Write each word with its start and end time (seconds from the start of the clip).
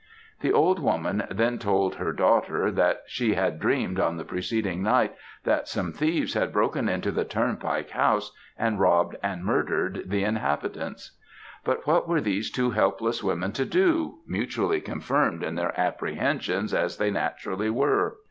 "The 0.39 0.51
old 0.51 0.79
woman 0.79 1.27
then 1.29 1.59
told 1.59 1.93
her 1.93 2.11
daughter 2.11 2.71
that 2.71 3.03
she 3.05 3.35
had 3.35 3.59
dreamed 3.59 3.99
on 3.99 4.17
the 4.17 4.25
preceding 4.25 4.81
night 4.81 5.13
that 5.43 5.67
some 5.67 5.93
thieves 5.93 6.33
had 6.33 6.51
broken 6.51 6.89
into 6.89 7.11
the 7.11 7.23
turnpike 7.23 7.91
house, 7.91 8.31
and 8.57 8.79
robbed 8.79 9.15
and 9.21 9.45
murdered 9.45 10.05
the 10.07 10.23
inhabitants. 10.23 11.11
"But 11.63 11.85
what 11.85 12.07
were 12.09 12.19
these 12.19 12.49
two 12.49 12.71
helpless 12.71 13.21
women 13.23 13.51
to 13.51 13.65
do, 13.65 14.17
mutually 14.25 14.81
confirmed 14.81 15.43
in 15.43 15.53
their 15.53 15.79
apprehensions 15.79 16.73
as 16.73 16.97
they 16.97 17.11
naturally 17.11 17.69
were? 17.69 18.17